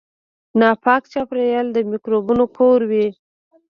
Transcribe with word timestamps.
ناپاک 0.59 1.03
چاپیریال 1.13 1.67
د 1.73 1.77
میکروبونو 1.91 2.43
کور 2.57 2.79
وي. 2.89 3.07